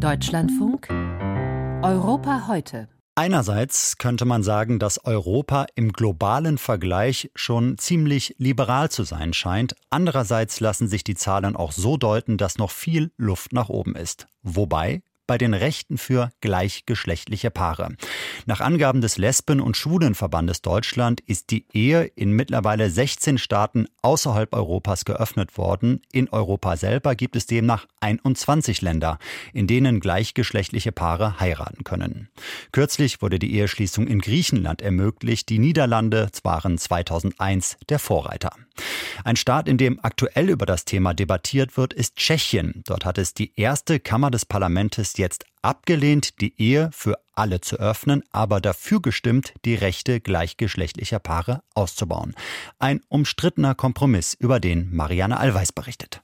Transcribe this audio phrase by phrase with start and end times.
[0.00, 0.88] Deutschlandfunk
[1.82, 2.88] Europa heute.
[3.16, 9.74] Einerseits könnte man sagen, dass Europa im globalen Vergleich schon ziemlich liberal zu sein scheint.
[9.90, 14.26] Andererseits lassen sich die Zahlen auch so deuten, dass noch viel Luft nach oben ist.
[14.42, 17.94] Wobei bei den Rechten für gleichgeschlechtliche Paare.
[18.46, 24.52] Nach Angaben des Lesben- und Schwulenverbandes Deutschland ist die Ehe in mittlerweile 16 Staaten außerhalb
[24.52, 26.02] Europas geöffnet worden.
[26.10, 29.20] In Europa selber gibt es demnach 21 Länder,
[29.52, 32.28] in denen gleichgeschlechtliche Paare heiraten können.
[32.72, 35.48] Kürzlich wurde die Eheschließung in Griechenland ermöglicht.
[35.48, 38.50] Die Niederlande waren 2001 der Vorreiter.
[39.24, 42.82] Ein Staat, in dem aktuell über das Thema debattiert wird, ist Tschechien.
[42.86, 47.76] Dort hat es die erste Kammer des Parlaments jetzt abgelehnt, die Ehe für alle zu
[47.76, 52.34] öffnen, aber dafür gestimmt, die Rechte gleichgeschlechtlicher Paare auszubauen.
[52.78, 56.22] Ein umstrittener Kompromiss, über den Marianne Allweis berichtet.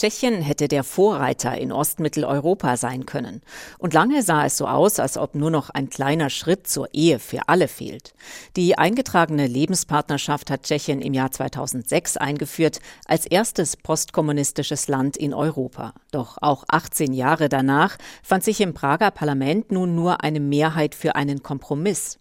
[0.00, 3.42] Tschechien hätte der Vorreiter in Ostmitteleuropa sein können.
[3.76, 7.18] Und lange sah es so aus, als ob nur noch ein kleiner Schritt zur Ehe
[7.18, 8.14] für alle fehlt.
[8.56, 15.92] Die eingetragene Lebenspartnerschaft hat Tschechien im Jahr 2006 eingeführt, als erstes postkommunistisches Land in Europa.
[16.12, 21.14] Doch auch 18 Jahre danach fand sich im Prager Parlament nun nur eine Mehrheit für
[21.14, 22.18] einen Kompromiss.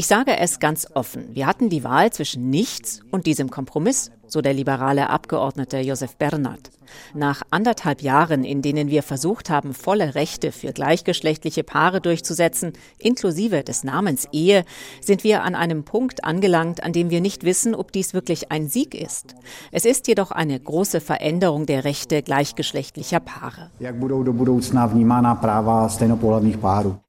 [0.00, 1.34] Ich sage es ganz offen.
[1.34, 6.70] Wir hatten die Wahl zwischen nichts und diesem Kompromiss so der liberale Abgeordnete Josef Bernhard.
[7.12, 13.62] Nach anderthalb Jahren, in denen wir versucht haben, volle Rechte für gleichgeschlechtliche Paare durchzusetzen, inklusive
[13.62, 14.64] des Namens Ehe,
[15.02, 18.68] sind wir an einem Punkt angelangt, an dem wir nicht wissen, ob dies wirklich ein
[18.68, 19.34] Sieg ist.
[19.70, 23.70] Es ist jedoch eine große Veränderung der Rechte gleichgeschlechtlicher Paare.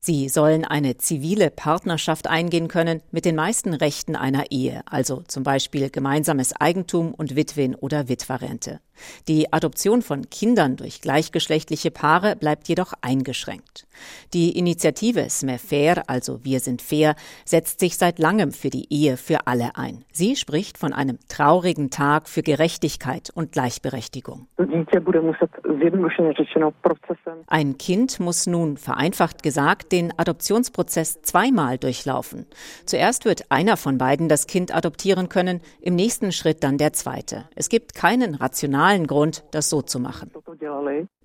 [0.02, 2.79] Sie sollen eine zivile Partnerschaft eingehen können
[3.12, 8.80] mit den meisten Rechten einer Ehe, also zum Beispiel gemeinsames Eigentum und Witwen- oder Witwerrente.
[9.28, 13.88] Die Adoption von Kindern durch gleichgeschlechtliche Paare bleibt jedoch eingeschränkt.
[14.34, 19.18] Die Initiative Sme Fair, also Wir sind fair, setzt sich seit langem für die Ehe
[19.18, 20.06] für alle ein.
[20.12, 24.48] Sie spricht von einem traurigen Tag für Gerechtigkeit und Gleichberechtigung.
[27.48, 32.46] Ein Kind muss nun, vereinfacht gesagt, den Adoptionsprozess zweimal durchlaufen.
[32.86, 37.50] Zuerst wird einer von beiden das Kind adoptieren können, im nächsten Schritt dann der zweite.
[37.56, 40.32] Es gibt keinen rationalen Grund, das so zu machen,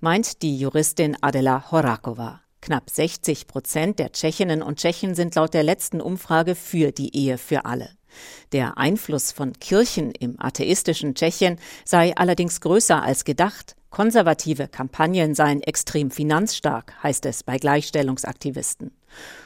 [0.01, 2.41] meint die Juristin Adela Horakova.
[2.61, 7.37] Knapp 60 Prozent der Tschechinnen und Tschechen sind laut der letzten Umfrage für die Ehe
[7.37, 7.91] für alle.
[8.53, 13.77] Der Einfluss von Kirchen im atheistischen Tschechien sei allerdings größer als gedacht.
[13.91, 18.93] Konservative Kampagnen seien extrem finanzstark, heißt es bei Gleichstellungsaktivisten.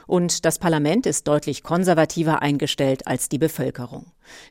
[0.07, 4.07] Und das Parlament ist deutlich konservativer eingestellt als die Bevölkerung.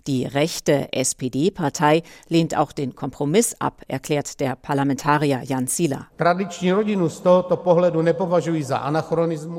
[0.07, 6.07] Die rechte SPD-Partei lehnt auch den Kompromiss ab, erklärt der Parlamentarier Jan Sila.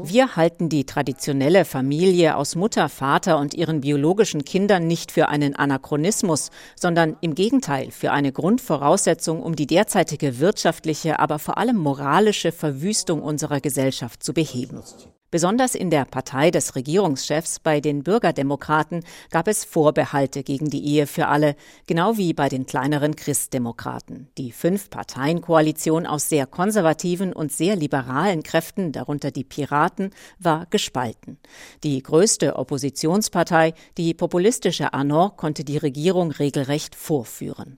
[0.04, 5.56] Wir halten die traditionelle Familie aus Mutter, Vater und ihren biologischen Kindern nicht für einen
[5.56, 12.52] Anachronismus, sondern im Gegenteil für eine Grundvoraussetzung, um die derzeitige wirtschaftliche, aber vor allem moralische
[12.52, 14.82] Verwüstung unserer Gesellschaft zu beheben.
[15.30, 21.06] Besonders in der Partei des Regierungschefs bei den Bürgerdemokraten gab es Vorbehalte gegen die Ehe
[21.06, 21.54] für alle,
[21.86, 24.28] genau wie bei den kleineren Christdemokraten.
[24.38, 31.36] Die Fünf-Parteien-Koalition aus sehr konservativen und sehr liberalen Kräften, darunter die Piraten, war gespalten.
[31.84, 37.76] Die größte Oppositionspartei, die populistische Anor, konnte die Regierung regelrecht vorführen.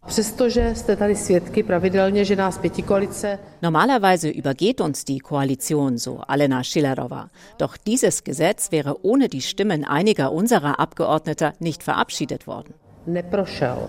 [3.60, 7.28] Normalerweise übergeht uns die Koalition, so Alena Schillerova.
[7.58, 12.74] Doch dieses Gesetz wäre ohne die Stimmen einiger unserer Abgeordneter nicht verabschiedet worden.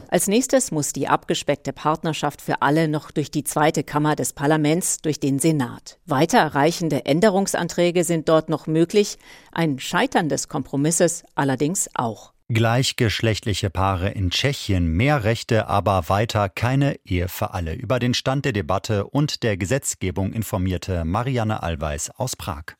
[0.07, 4.99] Als nächstes muss die abgespeckte Partnerschaft für alle noch durch die zweite Kammer des Parlaments,
[4.99, 5.99] durch den Senat.
[6.05, 9.17] Weiterreichende Änderungsanträge sind dort noch möglich,
[9.51, 12.31] ein Scheitern des Kompromisses allerdings auch.
[12.53, 17.73] Gleichgeschlechtliche Paare in Tschechien mehr Rechte, aber weiter keine Ehe für alle.
[17.73, 22.75] Über den Stand der Debatte und der Gesetzgebung informierte Marianne Allweis aus Prag.